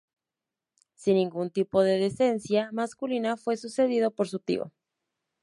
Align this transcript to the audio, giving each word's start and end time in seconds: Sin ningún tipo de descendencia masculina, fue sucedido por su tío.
Sin 0.95 1.17
ningún 1.17 1.51
tipo 1.51 1.83
de 1.83 1.99
descendencia 1.99 2.71
masculina, 2.71 3.37
fue 3.37 3.55
sucedido 3.55 4.09
por 4.09 4.27
su 4.27 4.39
tío. 4.39 4.71